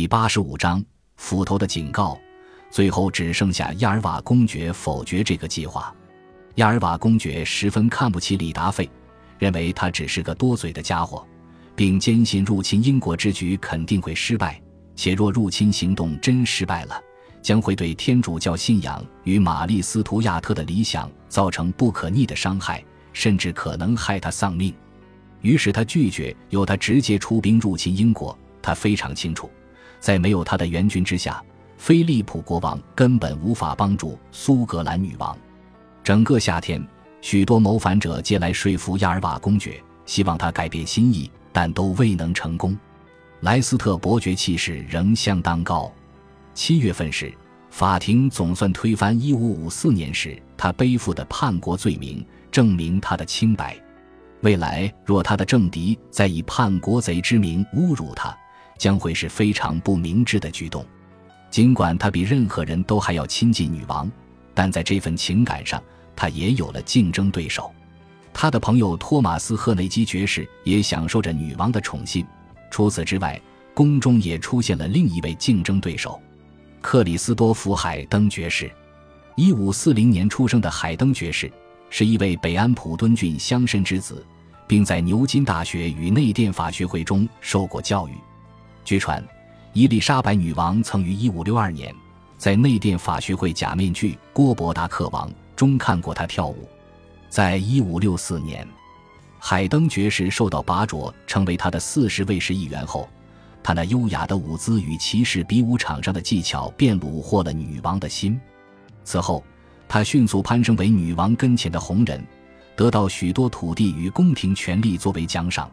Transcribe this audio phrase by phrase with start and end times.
[0.00, 0.82] 第八十五章
[1.18, 2.18] 斧头的警告。
[2.70, 5.94] 最后只剩下亚尔瓦公爵否决这个计划。
[6.54, 8.88] 亚尔瓦公爵十分看不起李达费，
[9.38, 11.22] 认为他只是个多嘴的家伙，
[11.76, 14.58] 并坚信入侵英国之举肯定会失败，
[14.96, 16.98] 且若入侵行动真失败了，
[17.42, 22.82] 将会对天主教信仰与玛丽斯图亚特的理想造成不可逆的伤害，
[23.12, 24.74] 甚至可能害他丧命。
[25.42, 28.34] 于是他拒绝由他直接出兵入侵英国。
[28.62, 29.50] 他非常清楚，
[30.00, 31.40] 在没有他的援军之下。
[31.76, 35.34] 菲利普国王根本无法帮助苏格兰女王。
[36.04, 36.86] 整个夏天，
[37.22, 42.76] 许多谋反者借来说服亚尔瓦公爵，希望他改变心意，但都未能成功。
[43.40, 45.90] 莱斯特伯爵气势仍相当高。
[46.52, 47.32] 七月份时，
[47.70, 53.74] 法庭总算推翻1554年时他背负的叛国罪名，证明他的清白。
[54.42, 58.36] 未来若他的政敌再以叛国贼之名侮辱他，
[58.80, 60.82] 将会是非常不明智的举动。
[61.50, 64.10] 尽管他比任何人都还要亲近女王，
[64.54, 65.82] 但在这份情感上，
[66.16, 67.70] 他也有了竞争对手。
[68.32, 72.24] 他的朋友托马斯·赫内基爵士也享受着女王的宠信。
[72.70, 73.38] 除此之外，
[73.74, 76.18] 宫中也出现了另一位竞争对手——
[76.80, 78.70] 克里斯多夫·海登爵士。
[79.36, 81.52] 一五四零年出生的海登爵士
[81.90, 84.24] 是一位北安普敦郡乡绅之子，
[84.66, 88.12] 并在牛津大学与内殿法学会中受过教育。
[88.84, 89.22] 据传。
[89.72, 91.94] 伊丽莎白女王曾于1562年
[92.36, 96.68] 在内殿法学会假面具《郭伯达克王》中看过他跳舞。
[97.28, 98.66] 在1564年，
[99.38, 103.08] 海登爵士受到拔擢，成为他的四十卫士一员后，
[103.62, 108.40] 他那优雅的舞姿与骑士比武场上的技巧便虏获了女王的心。
[109.04, 109.44] 此后，
[109.88, 112.26] 他迅速攀升为女王跟前的红人，
[112.74, 115.70] 得到许多土地与宫廷权力作为奖赏，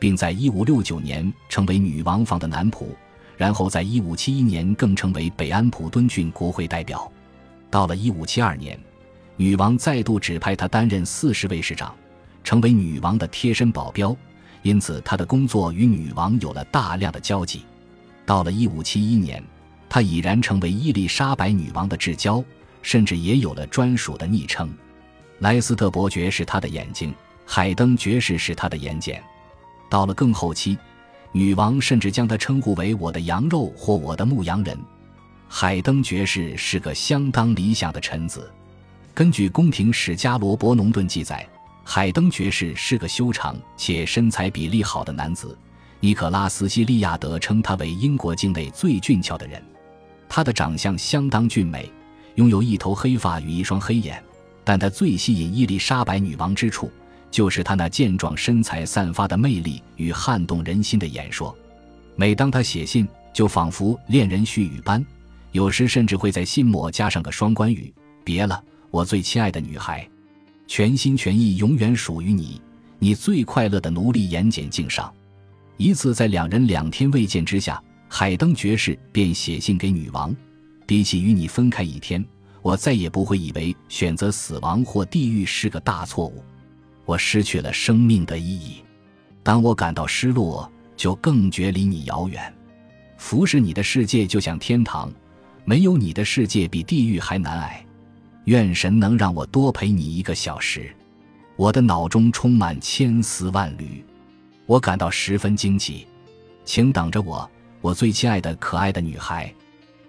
[0.00, 2.86] 并在1569年成为女王房的男仆。
[3.36, 7.10] 然后，在一五七一年更成为北安普敦郡国会代表。
[7.70, 8.78] 到了一五七二年，
[9.36, 11.94] 女王再度指派他担任四十卫士长，
[12.44, 14.14] 成为女王的贴身保镖，
[14.60, 17.62] 因此他的工作与女王有了大量的交集。
[18.26, 19.42] 到了一五七一年，
[19.88, 22.44] 他已然成为伊丽莎白女王的至交，
[22.82, 24.70] 甚至也有了专属的昵称。
[25.38, 27.14] 莱斯特伯爵是他的眼睛，
[27.46, 29.18] 海登爵士是他的眼睑。
[29.90, 30.78] 到了更后期。
[31.32, 34.78] 女王甚至将他称呼为“我的羊肉”或“我的牧羊人”。
[35.46, 38.50] 海登爵士是个相当理想的臣子。
[39.12, 41.46] 根据宫廷史家罗伯农顿记载，
[41.84, 45.56] 海登爵士是个修长且身材比例好的男子。
[45.98, 49.62] 尼可拉斯·西利亚德称他为英国境内最俊俏的人。
[50.28, 51.92] 他的长相相当俊美，
[52.36, 54.22] 拥有一头黑发与一双黑眼。
[54.62, 56.90] 但他最吸引伊丽莎白女王之处。
[57.30, 61.56] 就是他那健壮身材散发的魅力与撼动人心的演说。
[62.16, 65.04] 每当他写信，就仿佛恋人絮语般，
[65.52, 67.92] 有时甚至会在信末加上个双关语
[68.22, 70.06] ：“别了，我最亲爱的女孩，
[70.66, 72.60] 全心全意永远属于你，
[72.98, 75.10] 你最快乐的奴隶言简敬上。”
[75.78, 80.34] 一次在两人两天未见之下，海登爵士便写信给女王
[80.84, 82.22] ：“比起与你分开一天，
[82.60, 86.44] 我再也不会以为选择死亡或地狱是个大错误。”
[87.10, 88.84] 我失去了生命的意义，
[89.42, 92.54] 当我感到失落，就更觉离你遥远。
[93.18, 95.12] 服侍你的世界就像天堂，
[95.64, 97.84] 没有你的世界比地狱还难挨。
[98.44, 100.94] 愿神能让我多陪你一个小时。
[101.56, 104.04] 我的脑中充满千丝万缕，
[104.66, 106.06] 我感到十分惊奇。
[106.64, 107.50] 请等着我，
[107.80, 109.52] 我最亲爱的可爱的女孩。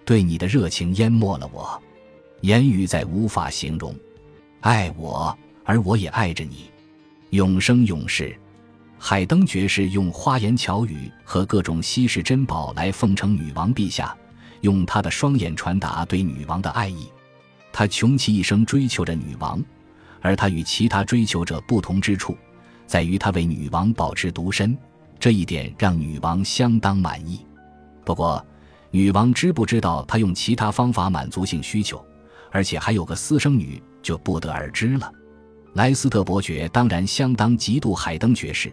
[0.05, 1.81] 对你的热情淹没了我，
[2.41, 3.91] 言语再无法形容。
[4.59, 5.35] 爱我，
[5.65, 6.69] 而我也爱着你。
[7.31, 8.37] 永生永世，
[8.99, 14.13] 海登爵士用花言巧语和各种稀世珍宝来奉承女王陛下，
[14.59, 17.09] 用他的双眼传达对女王的爱意。
[17.71, 19.63] 他穷其一生追求着女王，
[20.19, 22.37] 而他与其他追求者不同之处，
[22.85, 24.77] 在于他为女王保持独身，
[25.17, 27.45] 这一点让女王相当满意。
[28.03, 28.45] 不过，
[28.89, 32.05] 女王知不知道他用其他方法满足性需求，
[32.51, 35.09] 而且还有个私生女，就不得而知了。
[35.73, 38.71] 莱斯特伯爵当然相当嫉妒海登爵士，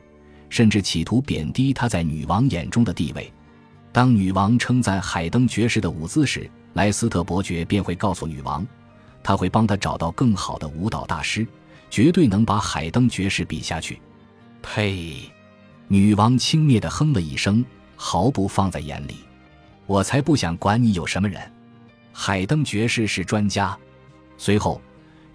[0.49, 3.33] 甚至企图贬低他在女王眼中的地位。
[3.93, 8.67] 当女王称赞海登爵士的舞姿时，莱斯特伯爵便会告诉女王，
[9.23, 11.47] 他会帮他找到更好的舞蹈大师，
[11.89, 14.00] 绝对能把海登爵士比下去。
[14.61, 15.31] 呸！
[15.87, 17.65] 女王轻蔑地哼了一声，
[17.95, 19.19] 毫不放在眼里。
[19.87, 21.41] 我才不想管你有什么人。
[22.12, 23.79] 海登爵士是专家。
[24.37, 24.81] 随后。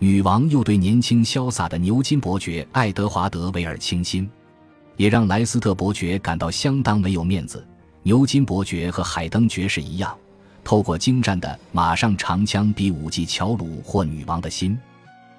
[0.03, 4.29] 女王又对年轻潇洒的牛津伯爵爱德华德·维尔倾心，
[4.97, 7.65] 也让莱斯特伯爵感到相当没有面子。
[8.01, 10.13] 牛津伯爵和海登爵士一样，
[10.61, 14.77] 透过精湛的马上长枪比武技巧虏获女王的心。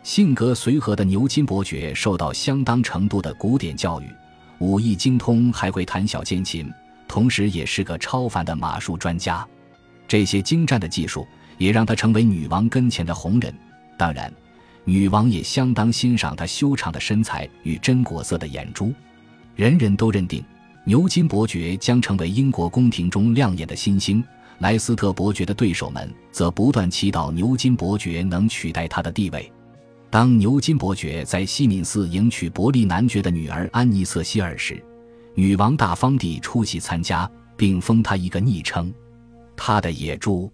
[0.03, 4.07] 性格随和的牛津伯爵受到相当程度的古典教育，
[4.61, 6.73] 武艺精通，还会弹小键琴，
[7.07, 9.47] 同时也是个超凡的马术专家。
[10.09, 11.29] 这些精湛的技术
[11.59, 13.55] 也让他成为女王跟前的红人。
[13.99, 14.33] 当然，
[14.85, 18.93] 女王也相当欣赏他修长的身材与真果色的眼珠。
[19.57, 20.45] 人人都认定
[20.85, 24.23] 牛津伯爵将成为英国宫廷中亮眼的新星。
[24.59, 29.51] 莱斯特伯爵的对手们则不断祈祷牛津伯爵能取代他的地位。
[30.11, 34.81] 当牛津伯爵在西敏寺迎娶伯利男爵的女儿安妮瑟希尔时，
[35.35, 38.95] 女王大方地出席参加，并封他一个昵称
[39.57, 40.51] “他的野猪”。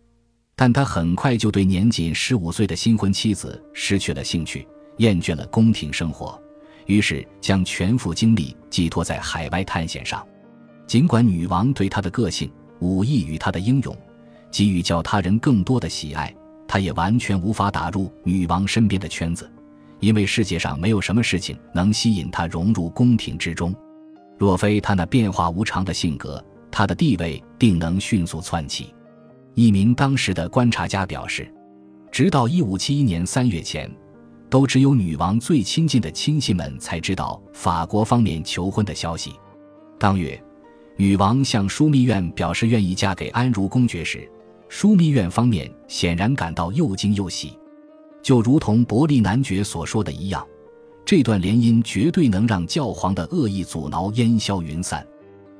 [0.60, 4.68] 但他很快就对年仅十五岁的新婚妻子失去了兴趣，
[4.98, 6.38] 厌倦了宫廷生活，
[6.84, 10.22] 于是将全副精力寄托在海外探险上。
[10.86, 13.96] 尽管女王对他的个性、武艺与他的英勇
[14.50, 16.30] 给予较他人更多的喜爱。
[16.68, 19.50] 他也完全无法打入女王身边的圈子，
[19.98, 23.74] 因为世界上没有什么事情能吸引他融入宫廷之中。
[24.36, 28.92] 若非他那变化无常的性格，他的地位定能迅速窜起。
[29.54, 31.52] 一名当时的观察家表示，
[32.10, 33.90] 直到1571年3月前，
[34.48, 39.32] 都只有女王最亲近的亲信们才知道法国方面求婚的消息。
[39.98, 40.40] 当月，
[40.96, 44.28] 女王向枢密院表示愿意嫁给安茹公爵时。
[44.70, 47.58] 枢密院方面显然感到又惊又喜，
[48.22, 50.46] 就如同伯利男爵所说的一样，
[51.04, 55.04] 这段联姻绝对能让教皇的恶意阻挠烟消云散。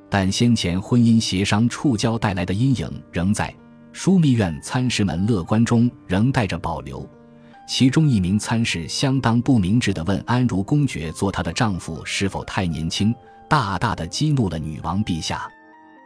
[0.09, 3.53] 但先前婚姻协商触礁带来的阴影仍在，
[3.93, 7.09] 枢密院参事们乐观中仍带着保留。
[7.69, 13.15] 其中一名参事相当不明智地问安茹公爵做她的丈夫是否太年轻，
[13.49, 15.49] 大大的激怒了女王陛下。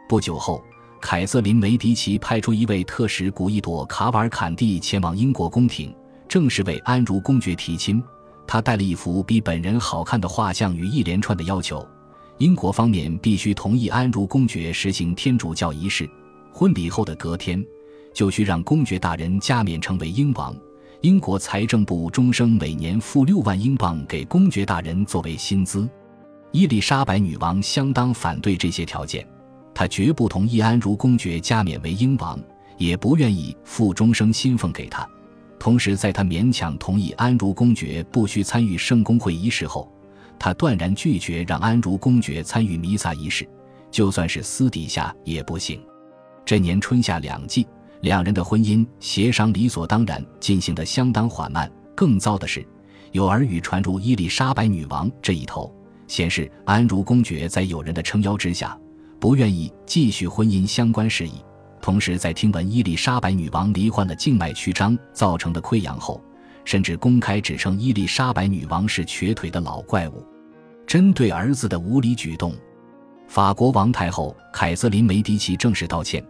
[0.07, 0.63] 不久后。
[1.01, 5.93] 凯瑟琳·梅迪奇派出一位特使古伊朵·卡瓦尔坎蒂前往英国宫廷，
[6.27, 8.01] 正式为安茹公爵提亲。
[8.47, 11.85] 他带了一幅比本人好看的画像与一连串的要求。
[12.39, 16.09] 英国方面必须同意安茹公爵实行天主教仪式。
[16.51, 17.63] 婚礼后的隔天，
[18.15, 20.55] 就需让公爵大人加冕成为英王。
[21.01, 25.87] 英国财政部终生每年付六万英镑给公爵大人作为薪资。
[26.51, 29.27] 伊丽莎白女王相当反对这些条件。
[29.73, 32.39] 她绝不同意安茹公爵加冕为英王，
[32.77, 35.07] 也不愿意付终生薪俸给他。
[35.59, 39.91] 同时，在他勉强同意安茹公爵不需参与圣公会仪式后，
[40.39, 43.47] 他断然拒绝让安茹公爵参与弥撒仪式，
[43.91, 45.81] 就算是私底下也不行。
[46.45, 47.67] 这年春夏两季，
[48.05, 51.67] 两人的婚姻协商理所当然进行得相当缓慢。
[51.95, 52.63] 更糟的是，
[53.13, 55.73] 有耳语传入伊丽莎白女王这一头，
[56.07, 58.77] 显示安茹公爵在友人的撑腰之下。
[59.19, 61.43] 不愿意继续婚姻相关事宜，
[61.81, 66.23] 同时在听闻伊丽莎白女王罹患了静脉曲张造成的溃疡后，
[66.63, 70.23] 甚至公开指称伊丽莎白女王是瘸腿的老怪物。
[70.85, 72.53] 针对儿子的无理举动，
[73.27, 76.23] 法国王太后凯瑟琳·梅迪奇正式道歉。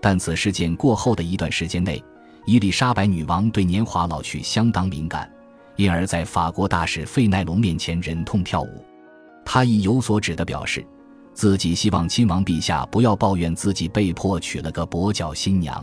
[0.00, 2.02] 但此事件过后的一段时间内，
[2.46, 5.30] 伊丽莎白女王对年华老去相当敏感，
[5.76, 8.84] 因而，在法国大使费奈隆面前忍痛跳舞。
[9.44, 10.84] 她意有所指地表示。
[11.32, 15.82] 自己希望亲王陛下不要抱怨自己被迫娶了个跛脚新娘，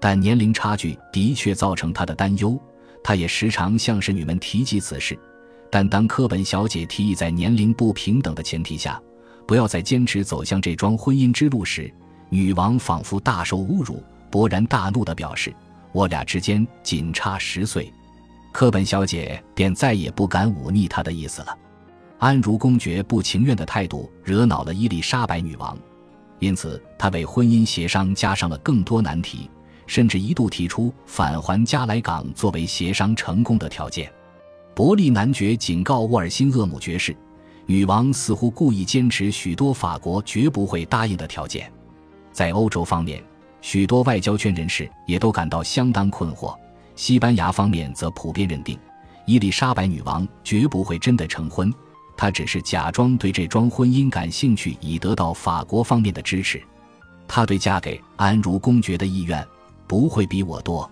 [0.00, 2.58] 但年龄差距的确造成她的担忧。
[3.02, 5.18] 她也时常向侍女们提及此事，
[5.68, 9.02] 但当科本小姐提议在年龄不平等的前提下，
[9.46, 11.92] 不要再坚持走向这桩婚姻之路时，
[12.30, 15.54] 女王仿佛大受侮辱，勃然大怒地表示
[15.92, 17.92] ：“我俩之间仅差十岁。”
[18.52, 21.56] 科本小姐便再也不敢忤逆他的意思了。
[22.18, 25.78] 安茹公爵不情愿的态度惹恼了伊丽莎白女王，
[26.40, 29.48] 因此他为婚姻协商加上了更多难题，
[29.86, 34.10] 甚至一度提出返还加莱港作为协商成功的条件。
[34.74, 37.16] 伯利男爵警告沃尔辛厄姆爵士，
[37.66, 41.70] 女王似乎故意坚持许多法国绝不会答应的条件。
[42.38, 43.20] 在欧洲方面，
[43.60, 46.56] 许多外交圈人士也都感到相当困惑。
[46.94, 48.78] 西班牙方面则普遍认定，
[49.26, 51.74] 伊丽莎白女王绝不会真的成婚。
[52.16, 56.62] 她只是假装对这桩婚姻感兴趣，以得到法国方面的支持。
[57.26, 59.44] 她对嫁给安茹公爵的意愿
[59.88, 60.88] 不会比我多。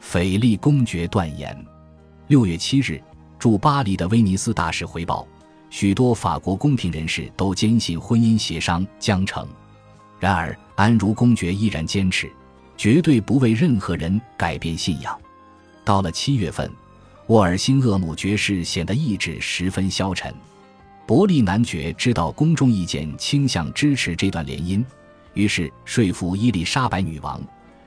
[0.00, 1.54] 斐利公爵断言。
[2.28, 2.98] 六月七日，
[3.38, 5.28] 驻巴黎的威尼斯大使回报，
[5.68, 9.46] 许多法国宫廷人士都坚信婚姻协商将成。
[10.18, 12.30] 然而，安茹公爵依然坚持，
[12.76, 15.18] 绝对不为任何人改变信仰。
[15.84, 16.70] 到了七月份，
[17.26, 20.32] 沃尔辛厄姆爵士显得意志十分消沉。
[21.04, 24.84] 伯利男爵知道公众意见倾向支持这段联姻，
[25.34, 27.42] 于是说服伊丽莎白女王，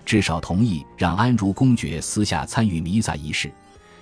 [0.05, 3.49] 至少同意让安茹公爵私下参与弥撒仪式。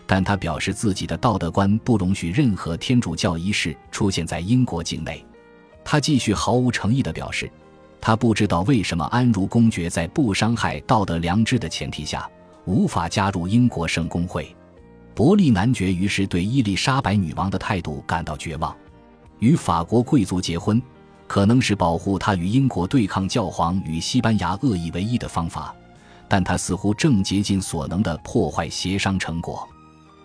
[0.08, 5.24] 但他表示自己的道德观不容许任何天主教仪式出现在英国境内。
[5.86, 7.48] 他继续毫无诚意地表示，
[8.02, 12.30] 他不知道为什么安茹公爵在不伤害道德良知的前提下
[12.66, 14.56] 无法加入英国圣公会。
[15.14, 18.76] 伯利男爵于是对伊丽莎白女王的态度感到绝望。
[19.40, 20.82] 与法国贵族结婚，
[21.28, 25.76] 可能是保护他与英国对抗教皇与西班牙恶意唯一的方法，
[26.28, 29.68] 但他似乎正竭尽所能地破坏协商成果。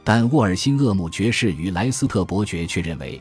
[0.02, 3.20] 但沃尔辛厄姆爵士与莱斯特伯爵却认为，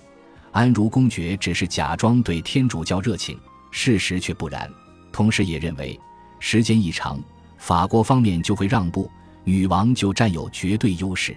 [0.51, 3.39] 安茹公爵只是假装对天主教热情，
[3.73, 4.71] 事实却不然。
[5.11, 5.99] 同时也认为，
[6.39, 7.21] 时间一长，
[7.57, 9.11] 法国方面就会让步，
[9.43, 11.35] 女王就占有绝对优势。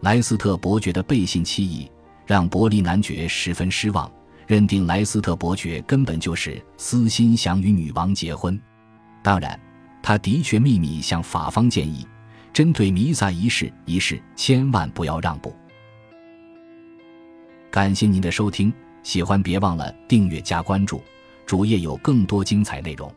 [0.00, 1.90] 莱斯特伯爵的背信弃义。
[2.26, 4.10] 让伯利男爵十分失望，
[4.46, 8.58] 认定莱斯特伯爵根本就是私心想与女王结婚。
[9.22, 9.60] 当然，
[10.02, 12.06] 他的确秘密向法方建议，
[12.50, 15.54] 针对弥撒仪式一事，千万不要让步。
[17.70, 21.02] 感谢您的收听，喜欢别忘了订阅加关注，
[21.46, 23.12] 主页有更多精彩内容。